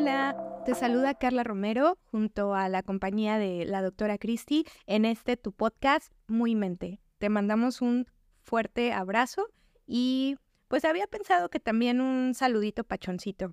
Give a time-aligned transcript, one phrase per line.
[0.00, 5.36] Hola, te saluda Carla Romero junto a la compañía de la doctora Christy en este
[5.36, 7.02] tu podcast Muy Mente.
[7.18, 8.06] Te mandamos un
[8.40, 9.48] fuerte abrazo
[9.86, 13.52] y pues había pensado que también un saludito pachoncito.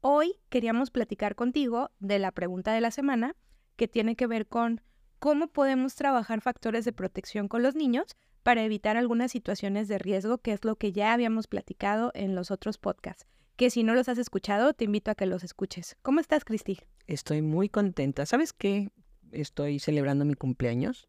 [0.00, 3.36] Hoy queríamos platicar contigo de la pregunta de la semana
[3.76, 4.80] que tiene que ver con
[5.18, 10.38] cómo podemos trabajar factores de protección con los niños para evitar algunas situaciones de riesgo,
[10.38, 14.08] que es lo que ya habíamos platicado en los otros podcasts que si no los
[14.08, 15.96] has escuchado, te invito a que los escuches.
[16.02, 16.78] ¿Cómo estás, Cristi?
[17.06, 18.26] Estoy muy contenta.
[18.26, 18.90] ¿Sabes qué?
[19.30, 21.08] Estoy celebrando mi cumpleaños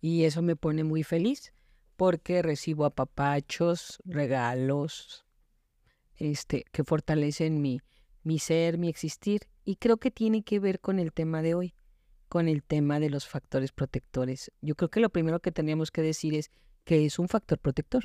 [0.00, 1.52] y eso me pone muy feliz
[1.96, 5.24] porque recibo apapachos, regalos,
[6.16, 7.80] este, que fortalecen mi,
[8.22, 9.42] mi ser, mi existir.
[9.64, 11.74] Y creo que tiene que ver con el tema de hoy,
[12.28, 14.52] con el tema de los factores protectores.
[14.60, 16.50] Yo creo que lo primero que tendríamos que decir es
[16.84, 18.04] que es un factor protector.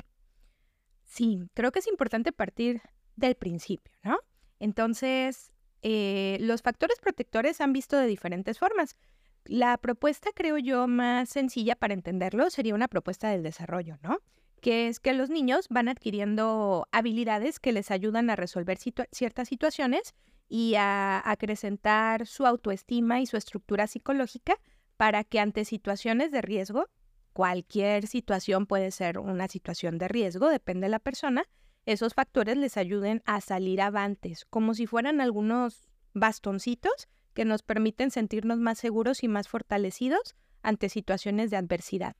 [1.04, 2.80] Sí, creo que es importante partir
[3.16, 4.18] del principio, ¿no?
[4.58, 8.96] Entonces, eh, los factores protectores han visto de diferentes formas.
[9.44, 14.18] La propuesta, creo yo, más sencilla para entenderlo sería una propuesta del desarrollo, ¿no?
[14.60, 20.14] Que es que los niños van adquiriendo habilidades que les ayudan a resolver ciertas situaciones
[20.48, 24.54] y a acrecentar su autoestima y su estructura psicológica
[24.96, 26.88] para que ante situaciones de riesgo,
[27.32, 31.44] cualquier situación puede ser una situación de riesgo, depende de la persona,
[31.86, 38.10] esos factores les ayuden a salir avantes, como si fueran algunos bastoncitos que nos permiten
[38.10, 42.16] sentirnos más seguros y más fortalecidos ante situaciones de adversidad.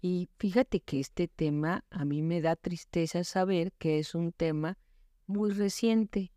[0.00, 4.78] Y fíjate que este tema a mí me da tristeza saber que es un tema
[5.26, 6.32] muy reciente.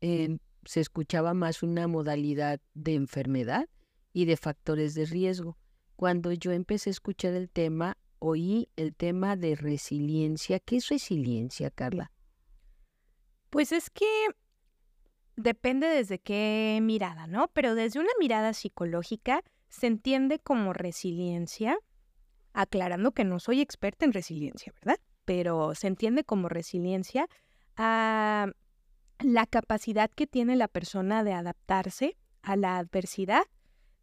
[0.00, 3.68] se escuchaba más una modalidad de enfermedad
[4.12, 5.56] y de factores de riesgo.
[5.96, 10.60] Cuando yo empecé a escuchar el tema, oí el tema de resiliencia.
[10.60, 12.12] ¿Qué es resiliencia, Carla?
[13.50, 14.06] Pues es que
[15.36, 17.48] depende desde qué mirada, ¿no?
[17.48, 21.78] Pero desde una mirada psicológica se entiende como resiliencia,
[22.52, 25.00] aclarando que no soy experta en resiliencia, ¿verdad?
[25.24, 27.28] Pero se entiende como resiliencia
[27.76, 28.48] a
[29.20, 33.42] la capacidad que tiene la persona de adaptarse a la adversidad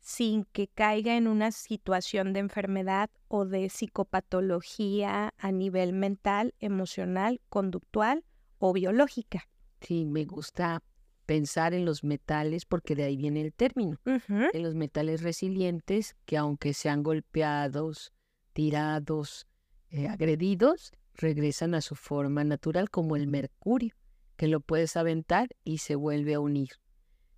[0.08, 7.42] sin que caiga en una situación de enfermedad o de psicopatología a nivel mental, emocional,
[7.50, 8.24] conductual
[8.58, 9.50] o biológica.
[9.82, 10.82] Sí, me gusta
[11.26, 16.38] pensar en los metales porque de ahí viene el término, en los metales resilientes que
[16.38, 18.14] aunque sean golpeados,
[18.54, 19.46] tirados,
[19.90, 23.94] eh, agredidos, regresan a su forma natural como el mercurio,
[24.38, 26.70] que lo puedes aventar y se vuelve a unir.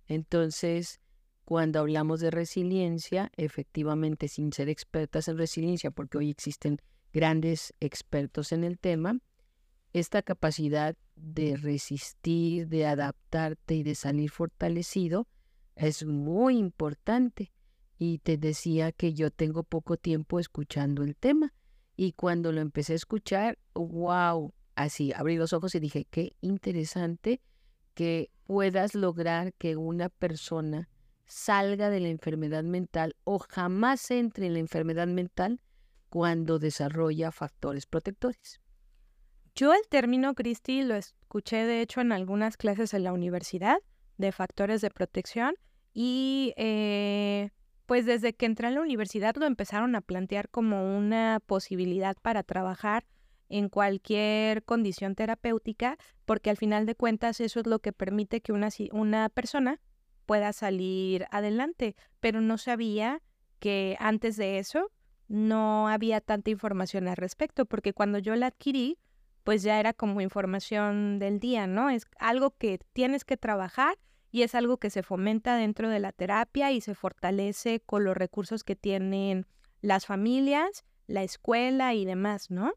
[0.06, 1.00] Entonces,
[1.50, 6.80] cuando hablamos de resiliencia, efectivamente, sin ser expertas en resiliencia, porque hoy existen
[7.12, 9.18] grandes expertos en el tema,
[9.92, 15.26] esta capacidad de resistir, de adaptarte y de salir fortalecido
[15.74, 17.50] es muy importante.
[17.98, 21.52] Y te decía que yo tengo poco tiempo escuchando el tema.
[21.96, 27.40] Y cuando lo empecé a escuchar, wow, así abrí los ojos y dije, qué interesante
[27.94, 30.88] que puedas lograr que una persona
[31.30, 35.60] salga de la enfermedad mental o jamás entre en la enfermedad mental
[36.08, 38.60] cuando desarrolla factores protectores.
[39.54, 43.78] Yo el término, Cristi, lo escuché de hecho en algunas clases en la universidad
[44.18, 45.54] de factores de protección
[45.92, 47.50] y eh,
[47.86, 52.42] pues desde que entré en la universidad lo empezaron a plantear como una posibilidad para
[52.42, 53.06] trabajar
[53.48, 58.52] en cualquier condición terapéutica, porque al final de cuentas eso es lo que permite que
[58.52, 59.80] una, una persona
[60.30, 63.20] pueda salir adelante, pero no sabía
[63.58, 64.92] que antes de eso
[65.26, 68.96] no había tanta información al respecto, porque cuando yo la adquirí,
[69.42, 71.90] pues ya era como información del día, ¿no?
[71.90, 73.98] Es algo que tienes que trabajar
[74.30, 78.16] y es algo que se fomenta dentro de la terapia y se fortalece con los
[78.16, 79.48] recursos que tienen
[79.80, 82.74] las familias, la escuela y demás, ¿no?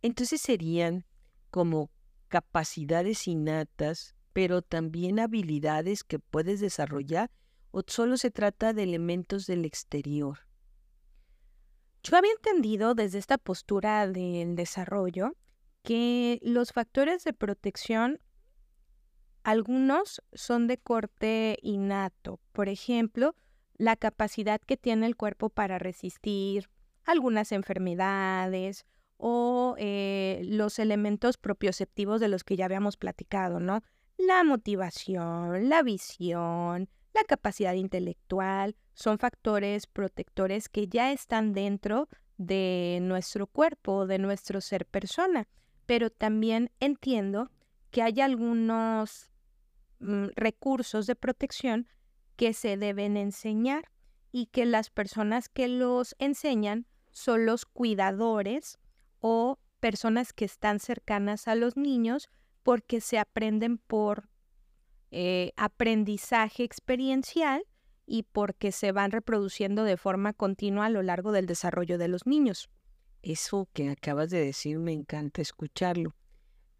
[0.00, 1.04] Entonces serían
[1.50, 1.90] como
[2.28, 7.30] capacidades innatas pero también habilidades que puedes desarrollar
[7.70, 10.38] o solo se trata de elementos del exterior?
[12.02, 15.36] Yo había entendido desde esta postura del desarrollo
[15.82, 18.20] que los factores de protección,
[19.42, 22.40] algunos son de corte innato.
[22.52, 23.34] Por ejemplo,
[23.76, 26.68] la capacidad que tiene el cuerpo para resistir
[27.04, 28.84] algunas enfermedades
[29.16, 33.82] o eh, los elementos propioceptivos de los que ya habíamos platicado, ¿no?
[34.18, 42.98] La motivación, la visión, la capacidad intelectual son factores protectores que ya están dentro de
[43.00, 45.46] nuestro cuerpo, de nuestro ser persona.
[45.86, 47.50] Pero también entiendo
[47.92, 49.30] que hay algunos
[50.00, 51.88] mm, recursos de protección
[52.36, 53.90] que se deben enseñar
[54.32, 58.78] y que las personas que los enseñan son los cuidadores
[59.20, 62.28] o personas que están cercanas a los niños
[62.62, 64.28] porque se aprenden por
[65.10, 67.64] eh, aprendizaje experiencial
[68.06, 72.26] y porque se van reproduciendo de forma continua a lo largo del desarrollo de los
[72.26, 72.68] niños.
[73.22, 76.14] Eso que acabas de decir me encanta escucharlo.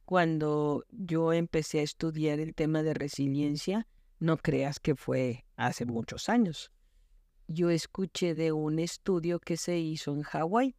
[0.05, 3.87] Cuando yo empecé a estudiar el tema de resiliencia,
[4.19, 6.71] no creas que fue hace muchos años.
[7.47, 10.77] Yo escuché de un estudio que se hizo en Hawái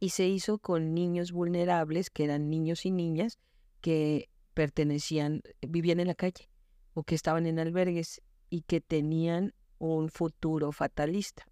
[0.00, 3.38] y se hizo con niños vulnerables, que eran niños y niñas
[3.80, 4.28] que
[4.58, 6.50] pertenecían, vivían en la calle
[6.92, 8.20] o que estaban en albergues
[8.50, 11.46] y que tenían un futuro fatalista.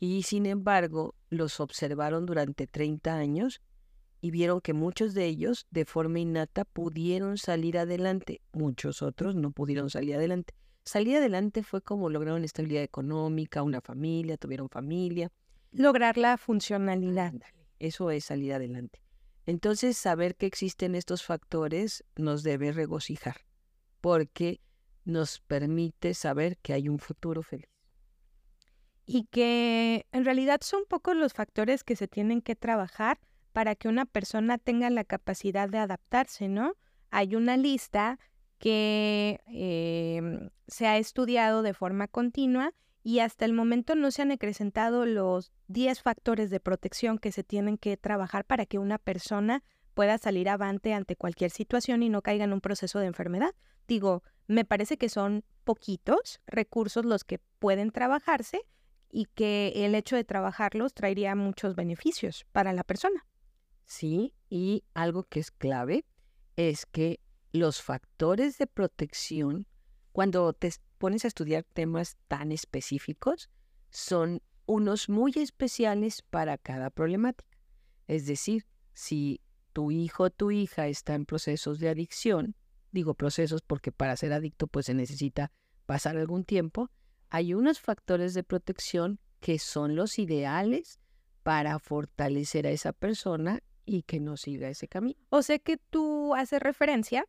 [0.00, 3.60] Y sin embargo, los observaron durante 30 años
[4.22, 8.40] y vieron que muchos de ellos, de forma innata, pudieron salir adelante.
[8.54, 10.54] Muchos otros no pudieron salir adelante.
[10.82, 15.30] Salir adelante fue como lograron estabilidad económica, una familia, tuvieron familia.
[15.72, 17.34] Lograr la funcionalidad.
[17.78, 19.03] Eso es salir adelante.
[19.46, 23.36] Entonces, saber que existen estos factores nos debe regocijar,
[24.00, 24.60] porque
[25.04, 27.68] nos permite saber que hay un futuro feliz.
[29.06, 33.20] Y que en realidad son pocos los factores que se tienen que trabajar
[33.52, 36.74] para que una persona tenga la capacidad de adaptarse, ¿no?
[37.10, 38.18] Hay una lista
[38.58, 42.72] que em, se ha estudiado de forma continua
[43.04, 47.44] y hasta el momento no se han acrecentado los 10 factores de protección que se
[47.44, 49.62] tienen que trabajar para que una persona
[49.92, 53.54] pueda salir avante ante cualquier situación y no caiga en un proceso de enfermedad.
[53.86, 58.62] Digo, me parece que son poquitos recursos los que pueden trabajarse
[59.10, 63.26] y que el hecho de trabajarlos traería muchos beneficios para la persona.
[63.84, 66.06] Sí, y algo que es clave
[66.56, 67.20] es que
[67.52, 69.66] los factores de protección,
[70.12, 73.50] cuando te pones a estudiar temas tan específicos,
[73.90, 77.58] son unos muy especiales para cada problemática.
[78.06, 79.40] Es decir, si
[79.72, 82.56] tu hijo o tu hija está en procesos de adicción,
[82.92, 85.52] digo procesos porque para ser adicto pues se necesita
[85.86, 86.90] pasar algún tiempo,
[87.28, 91.00] hay unos factores de protección que son los ideales
[91.42, 95.18] para fortalecer a esa persona y que no siga ese camino.
[95.28, 97.26] O sea que tú haces referencia,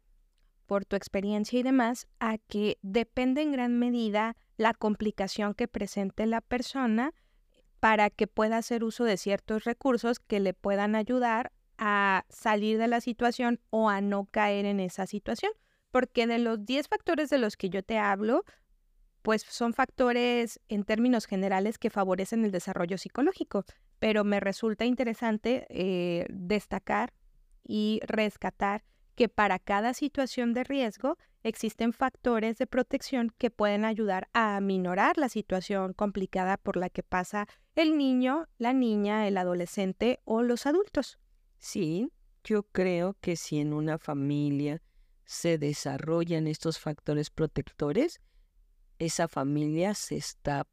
[0.65, 6.25] por tu experiencia y demás, a que depende en gran medida la complicación que presente
[6.25, 7.13] la persona
[7.79, 12.87] para que pueda hacer uso de ciertos recursos que le puedan ayudar a salir de
[12.87, 15.51] la situación o a no caer en esa situación.
[15.91, 18.43] Porque de los 10 factores de los que yo te hablo,
[19.21, 23.65] pues son factores en términos generales que favorecen el desarrollo psicológico.
[23.99, 27.13] Pero me resulta interesante eh, destacar
[27.63, 28.83] y rescatar
[29.15, 35.17] que para cada situación de riesgo existen factores de protección que pueden ayudar a aminorar
[35.17, 40.65] la situación complicada por la que pasa el niño, la niña, el adolescente o los
[40.65, 41.19] adultos.
[41.57, 42.11] Sí,
[42.43, 44.81] yo creo que si en una familia
[45.25, 48.21] se desarrollan estos factores protectores,
[48.99, 50.67] esa familia se está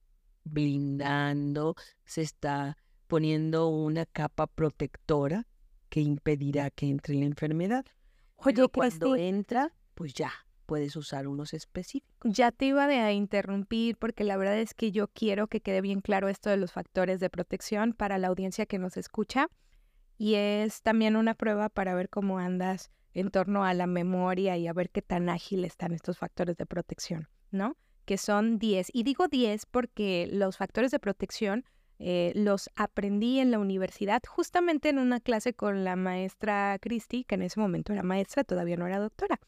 [0.44, 1.74] blindando,
[2.04, 5.46] se está poniendo una capa protectora
[5.88, 7.84] que impedirá que entre la enfermedad.
[8.44, 10.32] Oye, cuando entra, pues ya
[10.66, 12.32] puedes usar unos específicos.
[12.32, 16.00] Ya te iba a interrumpir porque la verdad es que yo quiero que quede bien
[16.00, 19.48] claro esto de los factores de protección para la audiencia que nos escucha
[20.18, 24.66] y es también una prueba para ver cómo andas en torno a la memoria y
[24.66, 27.76] a ver qué tan ágil están estos factores de protección, ¿no?
[28.04, 28.88] Que son 10.
[28.92, 31.64] Y digo 10 porque los factores de protección
[32.04, 37.36] eh, los aprendí en la universidad justamente en una clase con la maestra Christy, que
[37.36, 39.38] en ese momento era maestra, todavía no era doctora.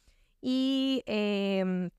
[0.41, 1.91] Y em,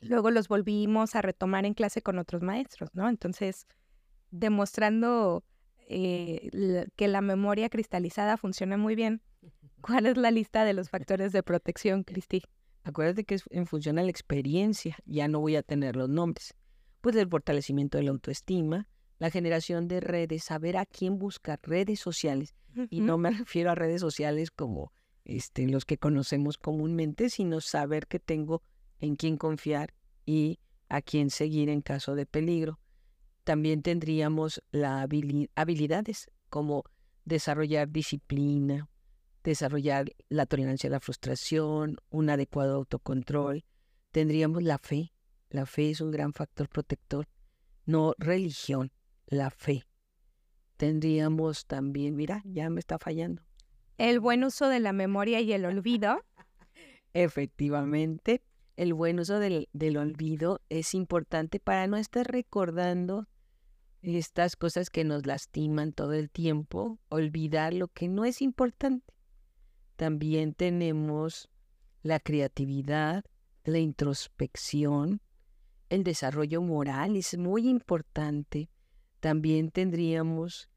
[0.00, 3.10] luego los volvimos a retomar en clase con otros maestros, ¿no?
[3.10, 3.66] Entonces,
[4.30, 5.44] demostrando
[5.86, 6.48] eh,
[6.96, 9.20] que la memoria cristalizada funciona muy bien.
[9.82, 12.42] ¿Cuál es la lista de los factores de protección, Cristi?
[12.84, 16.54] Acuérdate que es en función a la experiencia, ya no voy a tener los nombres.
[17.02, 18.88] Pues el fortalecimiento de la autoestima,
[19.20, 22.56] la generación de redes, saber a quién buscar, redes sociales.
[22.90, 24.92] Y no me refiero a redes sociales como
[25.24, 28.64] este, los que conocemos comúnmente, sino saber que tengo
[28.98, 29.94] en quién confiar
[30.26, 30.58] y
[30.88, 32.80] a quién seguir en caso de peligro
[33.44, 35.08] también tendríamos las
[35.56, 36.84] habilidades como
[37.24, 38.88] desarrollar disciplina,
[39.42, 43.64] desarrollar la tolerancia a la frustración, un adecuado autocontrol.
[44.12, 45.12] Tendríamos la fe.
[45.48, 47.28] La fe es un gran factor protector.
[47.86, 48.92] No religión,
[49.30, 49.84] la fe.
[50.76, 53.42] Tendríamos también, mira, ya me está fallando.
[53.96, 56.24] El buen uso de la memoria y el olvido.
[57.14, 58.42] Efectivamente,
[58.76, 63.28] el buen uso del, del olvido es importante para no estar recordando
[64.02, 69.14] estas cosas que nos lastiman todo el tiempo, olvidar lo que no es importante.
[69.96, 71.50] También tenemos
[72.02, 73.24] la creatividad,
[73.64, 75.20] la introspección,
[75.90, 78.70] el desarrollo moral es muy importante.
[79.20, 80.70] También tendríamos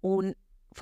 [0.00, 0.36] un,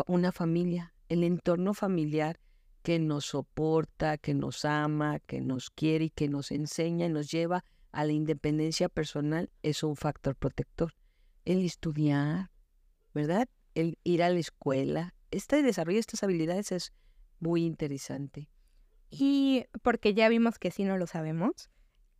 [0.06, 2.40] una familia, el entorno familiar
[2.82, 7.30] que nos soporta, que nos ama, que nos quiere y que nos enseña y nos
[7.30, 10.94] lleva a la independencia personal es un factor protector.
[11.44, 12.50] El estudiar,
[13.14, 13.48] ¿verdad?
[13.74, 15.14] El ir a la escuela.
[15.30, 16.92] Este desarrollo de estas habilidades es
[17.40, 18.48] muy interesante.
[19.10, 21.70] Y porque ya vimos que sí no lo sabemos,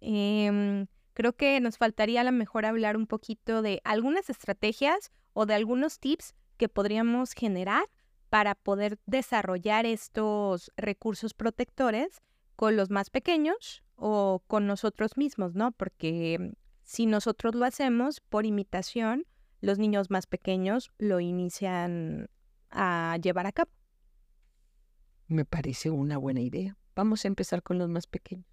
[0.01, 0.87] em,
[1.19, 5.55] creo que nos faltaría a lo mejor hablar un poquito de algunas estrategias o de
[5.55, 7.87] algunos tips que podríamos generar
[8.29, 12.23] para poder desarrollar estos recursos protectores
[12.55, 15.73] con los más pequeños o con nosotros mismos, ¿no?
[15.73, 16.53] Porque
[16.85, 19.27] si nosotros lo hacemos por imitación,
[19.61, 22.31] los niños más pequeños lo inician
[22.71, 23.73] a llevar a cabo.
[25.27, 26.77] Me parece una buena idea.
[26.95, 28.48] Vamos a empezar con los más pequeños.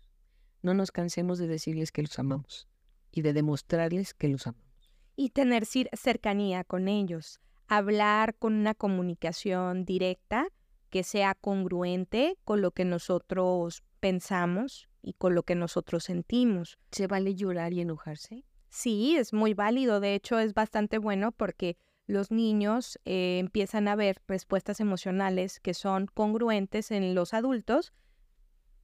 [0.65, 2.67] No nos cansemos de decirles que los amamos
[3.11, 4.91] y de demostrarles que los amamos.
[5.15, 10.47] Y tener cercanía con ellos, hablar con una comunicación directa
[10.89, 16.79] que sea congruente con lo que nosotros pensamos y con lo que nosotros sentimos.
[16.89, 18.43] ¿Se vale llorar y enojarse?
[18.69, 19.99] Sí, es muy válido.
[19.99, 25.75] De hecho, es bastante bueno porque los niños eh, empiezan a ver respuestas emocionales que
[25.75, 27.93] son congruentes en los adultos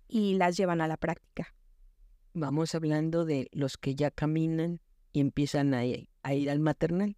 [0.07, 1.55] y las llevan a la práctica.
[2.33, 4.79] Vamos hablando de los que ya caminan
[5.11, 6.07] y empiezan a ir
[6.49, 7.17] al maternal.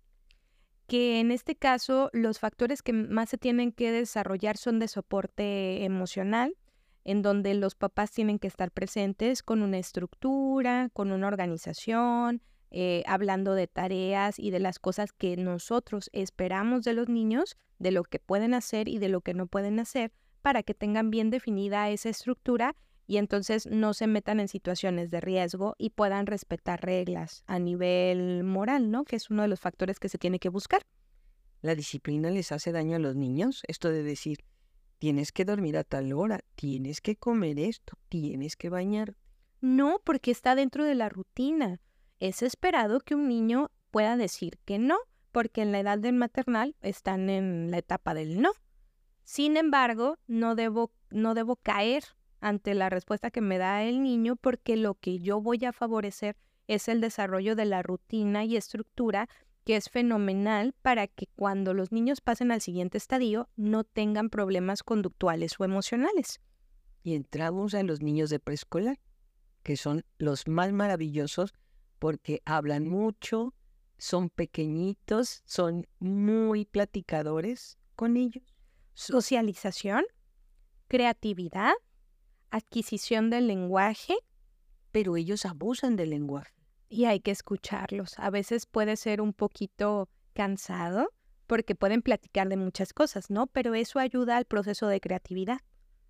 [0.87, 5.83] Que en este caso los factores que más se tienen que desarrollar son de soporte
[5.83, 6.57] emocional,
[7.03, 12.41] en donde los papás tienen que estar presentes con una estructura, con una organización,
[12.71, 17.91] eh, hablando de tareas y de las cosas que nosotros esperamos de los niños, de
[17.91, 21.29] lo que pueden hacer y de lo que no pueden hacer, para que tengan bien
[21.29, 22.75] definida esa estructura
[23.05, 28.43] y entonces no se metan en situaciones de riesgo y puedan respetar reglas a nivel
[28.43, 29.03] moral, ¿no?
[29.03, 30.81] Que es uno de los factores que se tiene que buscar.
[31.61, 33.63] ¿La disciplina les hace daño a los niños?
[33.67, 34.39] Esto de decir,
[34.99, 39.15] tienes que dormir a tal hora, tienes que comer esto, tienes que bañar.
[39.61, 41.79] No, porque está dentro de la rutina.
[42.19, 44.97] Es esperado que un niño pueda decir que no,
[45.31, 48.51] porque en la edad del maternal están en la etapa del no.
[49.23, 52.03] Sin embargo, no debo, no debo caer
[52.43, 56.35] ante la respuesta que me da el niño porque lo que yo voy a favorecer
[56.67, 59.29] es el desarrollo de la rutina y estructura
[59.63, 64.83] que es fenomenal para que cuando los niños pasen al siguiente estadio no tengan problemas
[64.83, 66.41] conductuales o emocionales.
[67.01, 68.99] Y entramos a los niños de preescolar,
[69.63, 71.53] que son los más maravillosos
[71.97, 73.53] porque hablan mucho,
[73.97, 78.43] son pequeñitos, son muy platicadores con ellos.
[78.95, 80.03] Socialización,
[80.89, 81.71] creatividad,
[82.53, 84.15] adquisición del lenguaje.
[84.91, 86.53] Pero ellos abusan del lenguaje.
[86.87, 88.13] Y hay que escucharlos.
[88.17, 91.09] A veces puede ser un poquito cansado
[91.47, 93.47] porque pueden platicar de muchas cosas, ¿no?
[93.47, 95.59] Pero eso ayuda al proceso de creatividad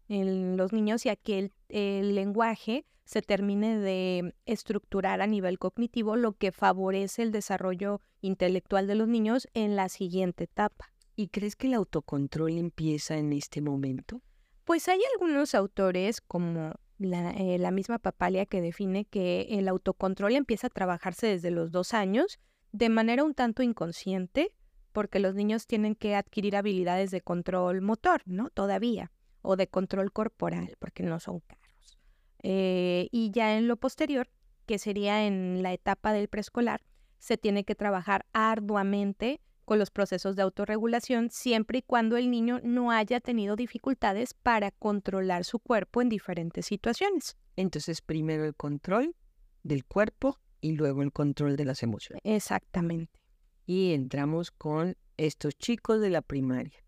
[0.10, 6.16] en los niños y a que el, lenguaje se termine de estructurar a nivel cognitivo,
[6.18, 10.92] lo que favorece el desarrollo intelectual de los niños en la siguiente etapa.
[11.16, 14.22] ¿Y crees que el autocontrol empieza en este momento?
[14.66, 20.68] Pues hay algunos autores como eh, la, misma Papalia que define que el autocontrol empieza
[20.68, 22.40] a trabajarse desde los dos años
[22.72, 24.54] de manera un tanto inconsciente,
[24.94, 28.50] porque los niños tienen que adquirir habilidades de control motor, ¿no?
[28.50, 32.00] Todavía, o de control corporal, porque no son caros.
[32.42, 34.30] Eh, y ya en lo posterior,
[34.66, 36.82] que sería en la etapa del preescolar,
[37.20, 42.60] se tiene que trabajar arduamente con los procesos de autorregulación siempre y cuando el niño
[42.64, 47.38] no haya tenido dificultades para controlar su cuerpo en diferentes situaciones.
[47.56, 49.16] Entonces, primero el control
[49.64, 52.22] del cuerpo y luego el control de las emociones.
[52.24, 53.20] Exactamente.
[53.66, 56.84] Y entramos con estos chicos de la primaria.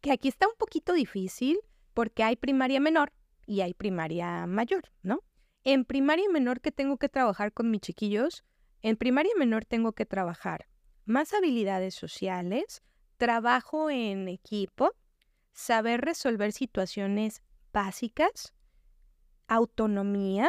[0.00, 1.58] Que aquí está un poquito difícil
[1.94, 3.12] porque hay primaria menor
[3.46, 5.22] y hay primaria mayor, ¿no?
[5.64, 8.44] En primaria menor que tengo que trabajar con mis chiquillos,
[8.80, 10.69] en primaria menor tengo que trabajar
[11.10, 12.82] más habilidades sociales,
[13.16, 14.92] trabajo en equipo,
[15.52, 18.54] saber resolver situaciones básicas,
[19.48, 20.48] autonomía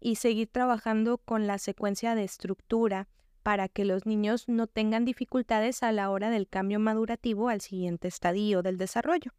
[0.00, 3.08] y seguir trabajando con la secuencia de estructura
[3.42, 8.08] para que los niños no tengan dificultades a la hora del cambio madurativo al siguiente
[8.08, 9.32] estadio del desarrollo.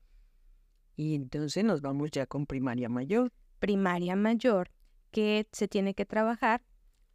[0.96, 3.32] Y entonces nos vamos ya con primaria mayor.
[3.60, 4.72] Primaria mayor,
[5.12, 6.62] que se tiene que trabajar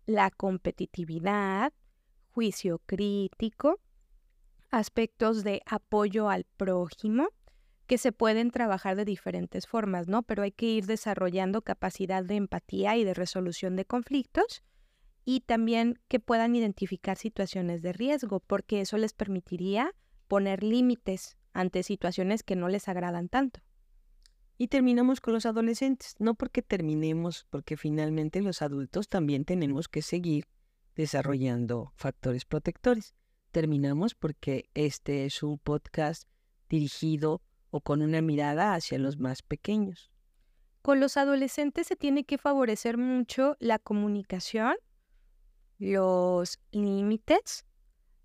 [0.07, 1.73] la competitividad,
[2.35, 3.81] juicio crítico,
[4.71, 7.29] aspectos de apoyo al prójimo,
[7.87, 10.23] que se pueden trabajar de diferentes formas, ¿no?
[10.23, 14.65] Pero hay que ir desarrollando capacidad de empatía y de resolución de conflictos
[15.25, 19.95] y también que puedan identificar situaciones de riesgo, porque eso les permitiría
[20.27, 23.61] poner límites ante situaciones que no les agradan tanto.
[24.59, 30.03] Y terminamos con los adolescentes, no porque terminemos, porque finalmente los adultos también tenemos que
[30.03, 30.47] seguir
[30.97, 33.15] desarrollando factores protectores.
[33.51, 36.29] Terminamos porque este es un podcast
[36.69, 40.11] dirigido o con una mirada hacia los más pequeños.
[40.83, 44.77] Con los adolescentes se tiene que favorecer mucho la comunicación,
[45.79, 47.65] los límites,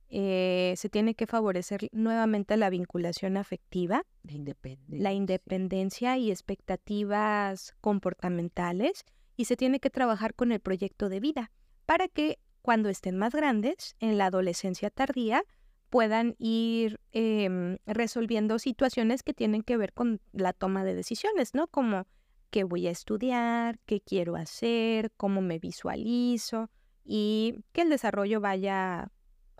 [0.09, 5.03] eh, se tiene que favorecer nuevamente la vinculación afectiva, la independencia.
[5.03, 9.05] la independencia y expectativas comportamentales
[9.38, 11.51] y se tiene que trabajar con el proyecto de vida
[11.85, 15.43] para que cuando estén más grandes, en la adolescencia tardía,
[15.89, 21.67] puedan ir em, resolviendo situaciones que tienen que ver con la toma de decisiones, ¿no?
[21.67, 22.05] Como
[22.51, 26.69] qué voy a estudiar, qué quiero hacer, cómo me visualizo
[27.03, 29.11] y que el desarrollo vaya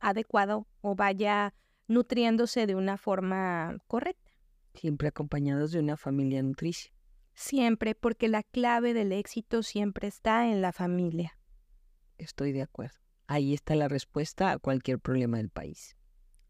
[0.02, 1.54] adecuado o vaya
[1.88, 4.32] nutriéndose de una forma correcta.
[4.76, 6.92] Siempre acompañados de una familia nutricia.
[7.34, 11.39] Siempre, porque la clave del éxito siempre está en la familia.
[12.20, 13.00] Estoy de acuerdo.
[13.28, 15.96] Ahí está la respuesta a cualquier problema del país.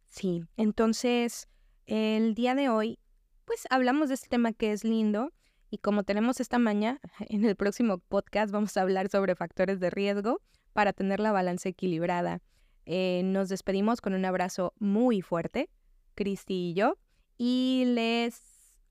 [0.07, 1.47] Sí, entonces
[1.85, 2.99] el día de hoy,
[3.45, 5.31] pues hablamos de este tema que es lindo
[5.69, 6.99] y como tenemos esta mañana,
[7.29, 10.41] en el próximo podcast vamos a hablar sobre factores de riesgo
[10.73, 12.41] para tener la balanza equilibrada.
[12.85, 15.69] Eh, nos despedimos con un abrazo muy fuerte,
[16.15, 16.97] Cristi y yo,
[17.37, 18.41] y les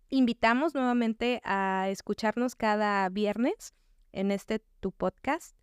[0.09, 3.75] invitamos nuevamente a escucharnos cada viernes
[4.13, 5.58] en este tu podcast.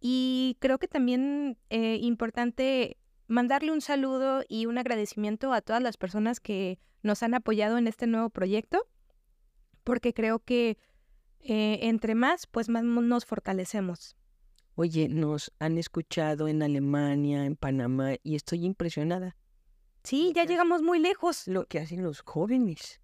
[0.00, 5.82] Y creo que también es eh, importante mandarle un saludo y un agradecimiento a todas
[5.82, 8.86] las personas que nos han apoyado en este nuevo proyecto,
[9.84, 10.78] porque creo que
[11.40, 14.16] eh, entre más, pues más nos fortalecemos.
[14.74, 19.36] Oye, nos han escuchado en Alemania, en Panamá, y estoy impresionada.
[20.02, 21.48] Sí, ya llegamos muy lejos.
[21.48, 23.00] Lo que hacen los jóvenes.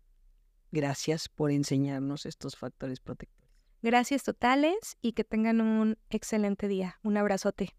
[0.71, 3.42] Gracias por enseñarnos estos factores protectores.
[3.83, 7.01] Gracias totales y que tengan un excelente día.
[7.03, 7.75] Un abrazote.